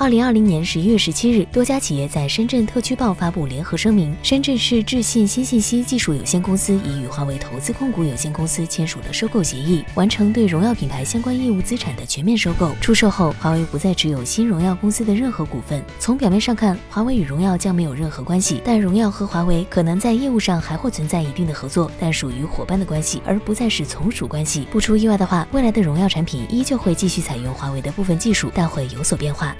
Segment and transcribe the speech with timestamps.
[0.00, 12.72] 二零二零年十一月十七日，多家企业在深圳特区报发布联合声明，深圳市智信新信息技术有限公司已与华为投资控股有限公司签署了收购协议，完成对荣耀品牌相关业务资产的全面收购。
[12.80, 15.82] 出售后，华为不再持有新荣耀公司的任何股份。
[15.98, 24.68] 从表面上看，华为与荣耀将没有任何关系，但荣耀和华为可能在业务上还会存在一定的合作，但属于伙伴的关系，而不再是从属关系。
[24.70, 29.56] 不出意外的话，未来的荣耀产品依旧会继续采用华为的部分技术，但会有所变化。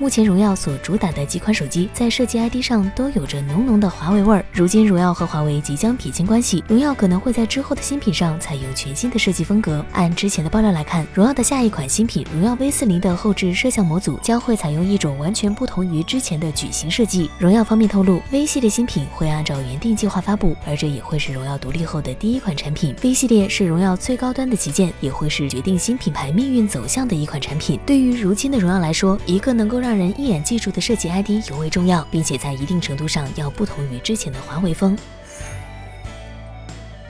[0.00, 4.42] 目前荣耀所主打的几款手机，在设计 ID 上都有着浓浓的华为味儿。
[4.50, 9.84] 如今荣耀和华为即将撇清关系，荣耀可能会在之后的新品上采用全新的设计风格。
[9.92, 17.30] 按之前的爆料来看，荣耀的下一款新品荣耀 V 四零的后置摄像模组将会采用一种完全不同于之前的矩形设计。
[17.38, 22.96] 荣耀方面透露，V 系列新品会按照原定计划发布，而这也会是荣耀独立后的第一款产品。
[23.02, 27.78] V 系列是荣耀最高端的旗舰，也会是决定新品牌命运走向的一款产品。
[27.84, 34.96] 对于如今的荣耀来说，一个能够让让人一眼记住的设计 ID 尤为重要，并且在一定程度上要不同于之前的华为风。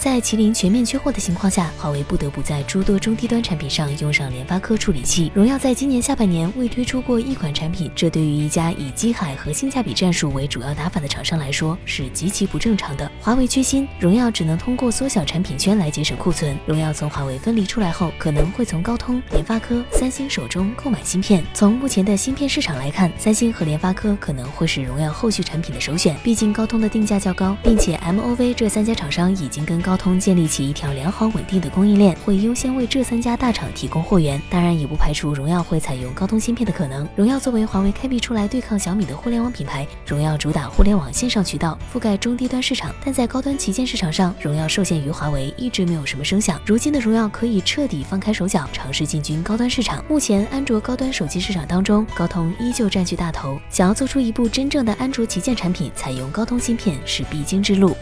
[0.00, 5.30] 在麒麟全面缺货的情况下，华为不得不在诸多中低端产品上用上联发科处理器。
[5.34, 13.12] 荣耀在今年下半年未推出过一款产品，这对于一家以机海和性价比战术为主要打法的厂商来说是极其不正常的。
[13.20, 16.58] 华为缺芯，荣耀只能通过缩小产品圈来节省库存。
[16.64, 21.44] 荣耀从华为分离出来后，可能会从高通、联发科、三星手中购买芯片。
[21.52, 26.16] 从目前的芯片市场来看，三星和联发科可能会是荣耀后续产品的首选。
[26.24, 34.40] 毕竟高通的定价较高，并且 MOV 这三家厂商已经跟高高通建立起一条良好稳定的供应链，会优先为这三家大厂提供货源。
[34.48, 37.08] 当然，也不排除荣耀会采用高通芯片的可能。
[37.16, 42.94] 荣耀作为华为开辟出来对抗小米的互联网品牌，荣耀主打互联网线上渠道，覆盖中低端市场。
[43.04, 46.60] 但在高端旗舰市场上，荣耀受限于华为，一直没有什么声响。
[46.64, 50.04] 如今的荣耀可以彻底放开手脚，尝试进军高端市场。
[50.08, 53.60] 目前，安卓高端手机市场当中，高通依旧占据大头。
[53.68, 57.96] 想要做出一部真正的安卓旗舰产品，采用高通芯片是必经之路。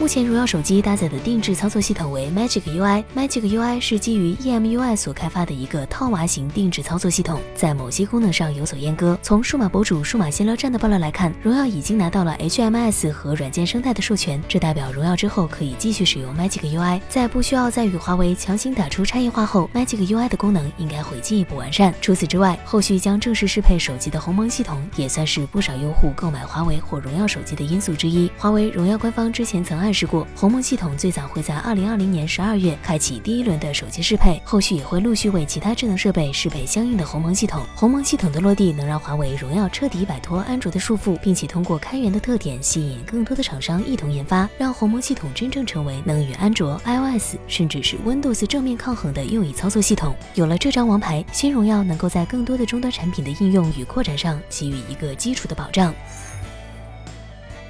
[0.00, 3.02] 目前荣耀手机搭载的定制操作系统为 Magic UI。
[3.16, 9.18] Magic UI 是基于 EMUI 所开发的一个套娃型定制操作系统，在某些功能上有所阉割。
[9.22, 17.00] 从数码博主数码闲聊站的爆料来看，荣耀已经拿到了 HMS 和软件生态的授权，这代表荣耀之后可以继续使用 Magic UI。
[17.08, 21.92] 在不需要再与华为强行打出差异化后，Magic UI 的功能应该会进一步完善。
[22.00, 28.30] 除此之外，后续将正式适配手机的鸿蒙系统，也算是不少用户购买华为或荣耀手机的因素之一。
[28.38, 29.87] 华为、荣耀官方之前曾暗。
[29.88, 37.64] 暗示过，鸿蒙系统最早会在二零二零年十二月开启第一轮的手机适配，后续也会陆续为其他智能设备适配相应的鸿蒙系统。
[37.74, 50.14] 鸿蒙系统的落地，能让华为、荣耀彻底摆脱安卓的束缚，并且通过开源的特点，吸引更多的厂商一同研发，让鸿蒙系统真正成为能与安卓、iOS 甚至是 Windows 正面抗衡的又一操作系统。
[50.34, 55.94] 有了这张王牌，新荣耀能够在更多的终端产品的应用与扩展上给予一个基础的保障。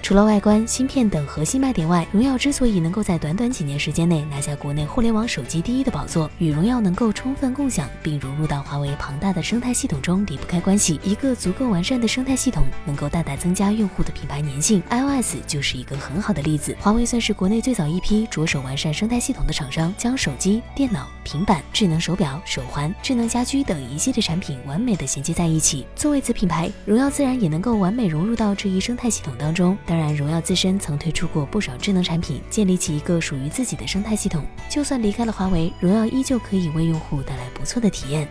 [0.08, 10.98] 除了外观、芯片等核心卖点外，荣耀之所以能够在短短几年时间内拿下国内互联网手机第一的宝座，与荣耀能够充分共享并融入到华为庞大的生态系统中离不开关系。
[11.04, 14.82] 一个足够完善的生态系统，能够大大增加用户的品牌粘性。
[14.88, 16.75] iOS 就是一个很好的例子。
[16.80, 25.86] 华为算是国内最早一批着手完善生态系统的厂商，将手机、电脑、平板、智能手表、手环、智能家居等一系列产品完美的衔接在一起。
[25.94, 29.76] 作为子品牌，荣耀自然也能够完美融入到这一生态系统当中。
[29.98, 34.44] 当然，荣耀自身曾推出过不少智能产品，建立起一个属于自己的生态系统。
[34.69, 38.28] 就算离开了华为，荣耀依旧可以为用户带来不错的体验。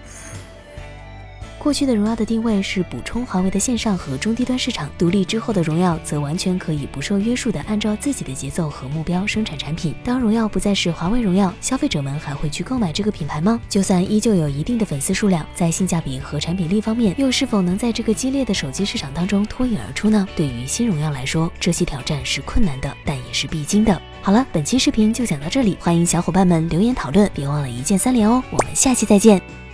[1.68, 9.94] 过去的荣耀的定位是补充华为的线上和中低端市场，独立之后的荣耀则完全可以不受约束的按照自己的节奏和目标生产产品。
[10.02, 13.60] 当荣耀不再是华为荣耀，消费者们还会去购买这个品牌吗？
[13.68, 20.26] 就算依旧有一定的粉丝数量，在性价比和产品力方面，又是否能在这个激烈的手机市场当中脱颖而出呢？
[20.38, 24.02] 对于新荣耀来说，这些挑战是困难的，但也是必经的。
[24.22, 28.42] 好了，本期视频就讲到这里，欢迎小伙伴们留言讨论，别忘了一键三连哦。
[28.52, 29.67] 我们下期再见。